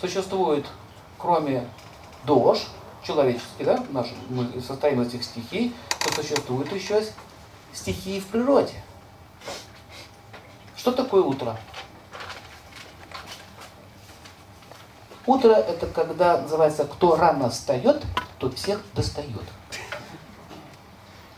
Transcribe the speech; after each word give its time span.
существует, 0.00 0.66
кроме 1.18 1.68
дож, 2.24 2.66
человеческий, 3.02 3.64
да, 3.64 3.84
наш, 3.90 4.08
мы 4.28 4.60
состоим 4.60 5.02
из 5.02 5.08
этих 5.08 5.24
стихий, 5.24 5.74
то 6.04 6.12
существует 6.14 6.72
еще 6.72 7.02
стихии 7.72 8.20
в 8.20 8.26
природе. 8.26 8.74
Что 10.76 10.92
такое 10.92 11.22
утро? 11.22 11.56
Утро 15.24 15.50
это 15.50 15.86
когда 15.86 16.40
называется, 16.40 16.84
кто 16.84 17.16
рано 17.16 17.50
встает, 17.50 18.04
тот 18.38 18.56
всех 18.56 18.80
достает. 18.94 19.42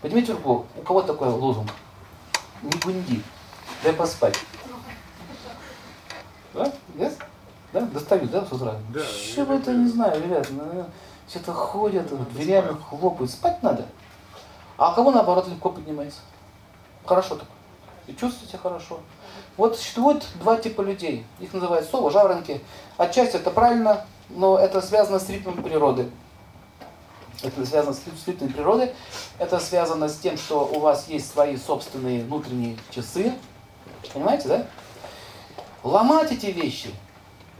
Поднимите 0.02 0.32
руку, 0.32 0.66
у 0.76 0.82
кого 0.82 1.02
такой 1.02 1.28
лозунг? 1.28 1.70
Не 2.62 2.78
гунди, 2.80 3.22
дай 3.82 3.92
поспать. 3.92 4.38
Да? 6.54 6.72
Yes? 6.96 7.18
Да? 7.72 7.80
Достают, 7.80 8.30
да, 8.30 8.44
с 8.44 8.52
утра? 8.52 8.76
Да. 8.94 9.44
Вы 9.44 9.54
это 9.54 9.72
не 9.72 9.88
знаю, 9.88 10.22
ребят. 10.22 10.48
Ну, 10.50 10.86
что-то 11.28 11.52
ходят, 11.52 12.10
ну, 12.10 12.24
дверями 12.32 12.76
хлопают. 12.88 13.30
Спать 13.30 13.62
надо. 13.62 13.86
А 14.76 14.92
у 14.92 14.94
кого 14.94 15.10
наоборот 15.10 15.48
легко 15.48 15.70
поднимается? 15.70 16.20
Хорошо 17.04 17.36
так. 17.36 17.48
И 18.06 18.14
чувствуете 18.14 18.56
хорошо. 18.56 19.00
Вот 19.56 19.76
существует 19.76 20.26
два 20.40 20.56
типа 20.56 20.80
людей. 20.80 21.26
Их 21.40 21.52
называют 21.52 21.88
совы, 21.88 22.10
жаворонки. 22.10 22.62
Отчасти 22.96 23.36
это 23.36 23.50
правильно, 23.50 24.06
но 24.30 24.56
это 24.58 24.80
связано 24.80 25.18
с 25.18 25.28
ритмом 25.28 25.62
природы. 25.62 26.08
Это 27.42 27.66
связано 27.66 27.94
с 27.94 28.26
ритмом 28.26 28.52
природы. 28.52 28.94
Это 29.38 29.58
связано 29.58 30.08
с 30.08 30.16
тем, 30.16 30.38
что 30.38 30.60
у 30.64 30.78
вас 30.78 31.08
есть 31.08 31.30
свои 31.30 31.56
собственные 31.56 32.24
внутренние 32.24 32.78
часы. 32.90 33.34
Понимаете, 34.14 34.48
да? 34.48 34.66
Ломать 35.82 36.32
эти 36.32 36.46
вещи 36.46 36.90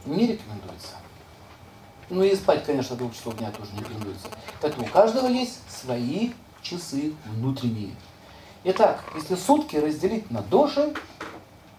не 0.07 0.27
рекомендуется. 0.27 0.97
Ну 2.11 2.23
и 2.23 2.35
спать, 2.35 2.65
конечно, 2.65 2.97
двух 2.97 3.15
часов 3.15 3.37
дня 3.37 3.51
тоже 3.51 3.71
не 3.73 3.81
рекомендуется. 3.81 4.29
Поэтому 4.61 4.87
у 4.87 4.89
каждого 4.89 5.27
есть 5.27 5.61
свои 5.71 6.33
часы 6.63 7.15
внутренние. 7.27 7.95
Итак, 8.65 9.05
если 9.15 9.35
сутки 9.35 9.77
разделить 9.77 10.31
на 10.31 10.43
доши, 10.43 10.95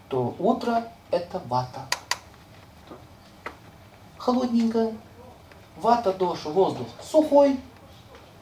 то 0.08 0.36
утро 0.39 0.88
это 1.11 1.42
вата. 1.48 1.81
Холодненько. 4.17 4.92
Вата, 5.78 6.11
доша, 6.11 6.50
воздух 6.50 6.88
сухой, 7.02 7.58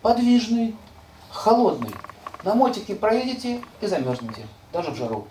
подвижный, 0.02 0.76
холодный. 1.30 1.94
На 2.44 2.56
мотике 2.56 2.96
проедете 2.96 3.62
и 3.82 3.88
замерзнете, 3.88 4.48
даже 4.74 4.92
в 4.92 4.96
жару. 4.96 5.28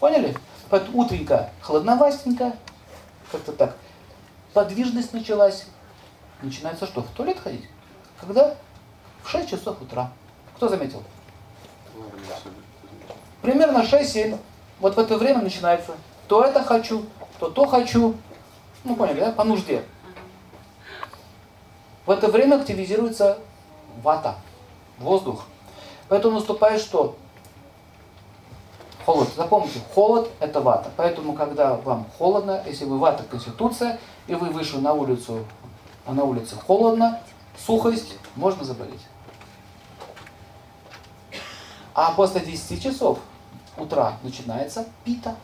Поняли? 0.00 0.36
Поэтому 0.68 1.02
утренько 1.02 1.50
холодновастенько, 1.60 2.56
как-то 3.32 3.52
так. 3.52 3.76
Подвижность 4.52 5.12
началась. 5.12 5.66
Начинается 6.42 6.86
что? 6.86 7.02
В 7.02 7.08
туалет 7.08 7.38
ходить? 7.40 7.64
Когда? 8.20 8.54
В 9.24 9.28
6 9.28 9.50
часов 9.50 9.80
утра. 9.80 10.12
Кто 10.56 10.68
заметил? 10.68 11.02
Примерно 13.40 13.78
6-7 13.78 14.38
вот 14.82 14.96
в 14.96 14.98
это 14.98 15.16
время 15.16 15.42
начинается. 15.42 15.92
То 16.26 16.44
это 16.44 16.62
хочу, 16.64 17.06
то 17.38 17.48
то 17.48 17.66
хочу. 17.66 18.16
Ну, 18.82 18.96
поняли, 18.96 19.20
да? 19.20 19.30
По 19.30 19.44
нужде. 19.44 19.84
В 22.04 22.10
это 22.10 22.28
время 22.28 22.56
активизируется 22.56 23.38
вата, 24.02 24.34
воздух. 24.98 25.44
Поэтому 26.08 26.34
наступает 26.34 26.80
что? 26.80 27.16
Холод. 29.04 29.28
Запомните, 29.36 29.80
холод– 29.94 30.30
это 30.40 30.60
вата. 30.60 30.90
Поэтому, 30.96 31.32
когда 31.32 31.74
вам 31.74 32.06
холодно, 32.18 32.62
если 32.66 32.84
вы 32.84 32.98
вата 32.98 33.24
конституция, 33.24 33.98
и 34.26 34.34
вы 34.34 34.50
вышли 34.50 34.78
на 34.78 34.92
улицу, 34.92 35.44
а 36.06 36.12
на 36.12 36.24
улице 36.24 36.56
холодно, 36.56 37.20
сухость, 37.58 38.16
можно 38.36 38.64
заболеть. 38.64 39.00
А 41.94 42.12
после 42.12 42.40
10 42.40 42.82
часов 42.82 43.18
утра 43.76 44.14
начинается 44.22 44.86
пита. 45.04 45.34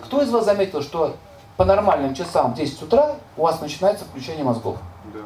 Кто 0.00 0.20
из 0.20 0.30
вас 0.30 0.44
заметил, 0.44 0.82
что 0.82 1.16
по 1.56 1.64
нормальным 1.64 2.14
часам 2.14 2.52
в 2.52 2.56
10 2.56 2.82
утра 2.82 3.16
у 3.36 3.42
вас 3.42 3.60
начинается 3.60 4.04
включение 4.04 4.44
мозгов? 4.44 4.76
Да. 5.12 5.20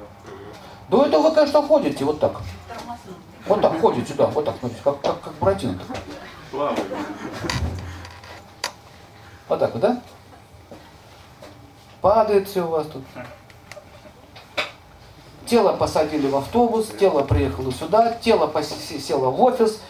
До 0.89 1.07
этого 1.07 1.29
вы, 1.29 1.35
конечно, 1.35 1.63
ходите 1.63 2.05
вот 2.05 2.21
так. 2.21 2.41
Вот 3.47 3.63
так 3.63 3.81
ходите, 3.81 4.15
да, 4.15 4.27
вот 4.27 4.45
так, 4.45 4.57
смотрите, 4.59 4.83
как, 4.85 5.01
как, 5.01 5.21
как 5.21 5.33
Буратино. 5.35 5.79
Вот 9.49 9.59
так 9.59 9.73
вот, 9.73 9.81
да? 9.81 10.03
Падает 12.01 12.49
все 12.49 12.67
у 12.67 12.71
вас 12.71 12.87
тут. 12.87 13.03
Тело 15.47 15.73
посадили 15.73 16.29
в 16.29 16.37
автобус, 16.37 16.89
тело 16.99 17.23
приехало 17.23 17.73
сюда, 17.73 18.13
тело 18.15 18.53
село 18.63 19.31
в 19.31 19.43
офис, 19.43 19.81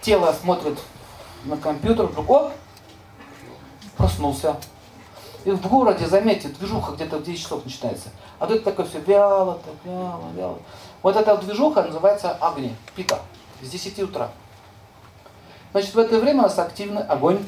тело 0.00 0.32
смотрит 0.32 0.78
на 1.44 1.56
компьютер, 1.56 2.06
вдруг, 2.06 2.30
оп, 2.30 2.52
проснулся. 3.96 4.56
И 5.44 5.50
в 5.50 5.68
городе, 5.68 6.06
заметьте, 6.06 6.48
движуха 6.48 6.92
где-то 6.92 7.18
в 7.18 7.24
10 7.24 7.42
часов 7.42 7.64
начинается. 7.64 8.10
А 8.38 8.46
тут 8.46 8.62
такое 8.62 8.86
все 8.86 9.00
вяло, 9.00 9.58
так 9.64 9.74
вяло, 9.84 10.30
вяло. 10.36 10.58
Вот 11.02 11.16
эта 11.16 11.36
движуха 11.36 11.82
называется 11.82 12.36
огни, 12.40 12.74
пика, 12.94 13.18
с 13.60 13.68
10 13.68 13.98
утра. 14.04 14.30
Значит, 15.72 15.94
в 15.94 15.98
это 15.98 16.18
время 16.18 16.40
у 16.40 16.42
нас 16.42 16.58
активный 16.58 17.02
огонь. 17.02 17.44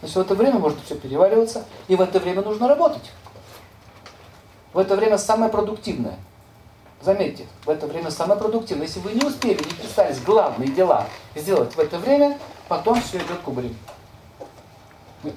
Значит, 0.00 0.16
в 0.16 0.20
это 0.20 0.34
время 0.34 0.58
может 0.58 0.78
все 0.84 0.96
перевариваться, 0.96 1.64
и 1.88 1.96
в 1.96 2.00
это 2.00 2.18
время 2.18 2.42
нужно 2.42 2.68
работать. 2.68 3.12
В 4.72 4.78
это 4.78 4.96
время 4.96 5.16
самое 5.16 5.50
продуктивное. 5.50 6.18
Заметьте, 7.00 7.46
в 7.64 7.70
это 7.70 7.86
время 7.86 8.10
самое 8.10 8.38
продуктивное. 8.38 8.86
Если 8.86 9.00
вы 9.00 9.12
не 9.12 9.24
успели, 9.24 9.58
не 9.58 9.74
писались 9.74 10.20
главные 10.20 10.68
дела 10.70 11.06
сделать 11.34 11.74
в 11.74 11.78
это 11.78 11.98
время, 11.98 12.38
потом 12.68 13.00
все 13.00 13.18
идет 13.18 13.38
кубарем. 13.44 13.76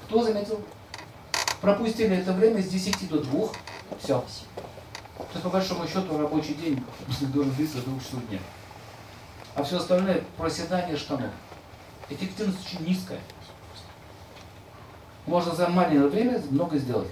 Кто 0.08 0.24
заметил? 0.24 0.59
Пропустили 1.62 2.18
это 2.18 2.34
время 2.34 2.62
с 2.62 2.68
10 2.68 3.09
до 3.09 3.19
2, 3.19 3.50
все. 4.02 4.24
То 5.18 5.24
есть, 5.34 5.44
по 5.44 5.50
большому 5.50 5.88
счету, 5.88 6.18
рабочий 6.18 6.53
день 6.53 6.84
должен 7.19 7.53
длиться 7.53 7.78
до 7.78 7.92
2 7.92 8.00
часов 8.00 8.28
дня. 8.30 8.40
А 9.56 9.64
все 9.64 9.78
остальное 9.78 10.24
проседание 10.38 10.98
штанов. 10.98 11.31
Эффективность 12.09 12.66
очень 12.66 12.86
низкая. 12.86 13.20
Можно 15.25 15.53
за 15.53 15.68
маленькое 15.70 16.09
время 16.09 16.42
много 16.50 16.78
сделать. 16.78 17.09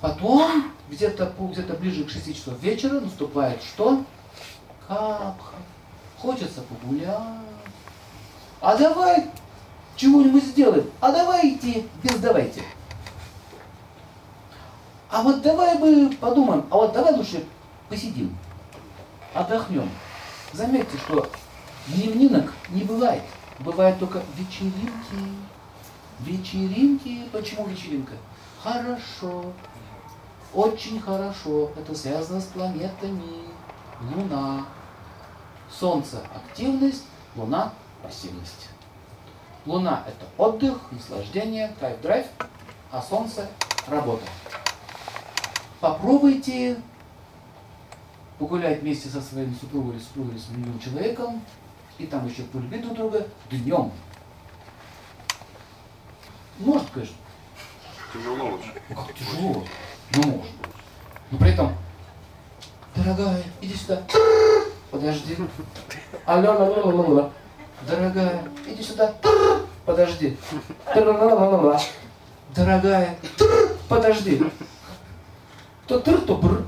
Потом, 0.00 0.72
где-то 0.90 1.26
где, 1.26 1.74
ближе 1.74 2.04
к 2.04 2.10
6 2.10 2.34
часов 2.34 2.60
вечера, 2.60 3.00
наступает 3.00 3.62
что? 3.62 4.04
Капха. 4.88 5.56
Хочется 6.18 6.62
погулять. 6.62 7.20
А 8.60 8.76
давай 8.76 9.30
чего-нибудь 9.96 10.44
сделаем. 10.44 10.90
А 11.00 11.12
давайте 11.12 11.86
без 12.02 12.16
давайте. 12.16 12.62
А 15.08 15.22
вот 15.22 15.40
давай 15.40 15.78
мы 15.78 16.10
подумаем, 16.16 16.66
а 16.70 16.76
вот 16.76 16.92
давай 16.92 17.14
лучше 17.14 17.44
посидим, 17.88 18.36
отдохнем. 19.32 19.88
Заметьте, 20.52 20.98
что 20.98 21.30
дневнинок 21.86 22.52
не 22.70 22.82
бывает. 22.82 23.22
Бывают 23.58 23.98
только 23.98 24.22
вечеринки. 24.36 24.92
Вечеринки. 26.20 27.28
Почему 27.32 27.66
вечеринка? 27.66 28.14
Хорошо. 28.62 29.52
Очень 30.54 31.00
хорошо. 31.00 31.70
Это 31.76 31.94
связано 31.94 32.40
с 32.40 32.44
планетами. 32.44 33.44
Луна. 34.00 34.66
Солнце– 35.70 36.22
активность, 36.34 37.04
Луна– 37.34 37.72
пассивность. 38.02 38.68
Луна– 39.66 40.04
это 40.06 40.26
отдых, 40.40 40.78
наслаждение, 40.92 41.74
кайф-драйв, 41.80 42.26
а 42.92 43.02
Солнце– 43.02 43.48
работа. 43.88 44.24
Попробуйте 45.80 46.76
погулять 48.38 48.80
вместе 48.80 49.08
со 49.08 49.20
своим 49.20 49.54
супругом 49.60 49.92
или 49.92 49.98
супругой 49.98 50.34
или 50.34 50.40
с 50.40 50.48
любимым 50.50 50.78
человеком, 50.78 51.42
и 51.98 52.06
там 52.06 52.26
еще 52.26 52.42
полюбить 52.42 52.82
друг 52.82 52.94
друга 52.94 53.26
днем. 53.50 53.92
Может, 56.58 56.90
конечно. 56.90 57.16
Тяжело 58.12 58.44
очень. 58.46 58.72
Ну, 58.88 58.94
как 58.96 59.14
тяжело? 59.14 59.64
Ну, 60.14 60.22
может. 60.22 60.52
Но 61.30 61.38
при 61.38 61.50
этом, 61.50 61.76
дорогая, 62.94 63.42
иди 63.60 63.74
сюда. 63.74 64.02
Подожди. 64.90 65.36
Алло, 66.24 66.52
алло, 66.52 66.88
алло, 66.88 67.04
алло. 67.04 67.32
Дорогая, 67.86 68.48
иди 68.66 68.82
сюда. 68.82 69.14
Подожди. 69.84 70.36
Дорогая, 72.54 73.18
подожди. 73.88 74.42
То 75.86 76.00
тыр, 76.00 76.20
то 76.20 76.36
бр. 76.36 76.64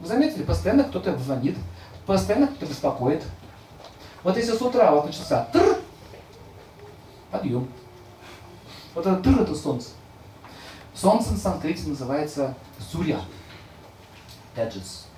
Вы 0.00 0.06
заметили, 0.06 0.42
постоянно 0.42 0.84
кто-то 0.84 1.16
звонит, 1.18 1.56
постоянно 2.06 2.46
кто-то 2.48 2.66
беспокоит. 2.66 3.22
Вот 4.24 4.38
если 4.38 4.56
с 4.56 4.62
утра 4.62 4.90
вот 4.90 5.04
начался 5.04 5.44
тр, 5.52 5.76
подъем. 7.30 7.68
Вот 8.94 9.06
это 9.06 9.22
тр 9.22 9.42
это 9.42 9.54
солнце. 9.54 9.90
Солнце 10.94 11.32
на 11.32 11.36
санскрите 11.36 11.88
называется 11.88 12.54
сурья. 12.78 13.20
Теджес. 14.54 15.08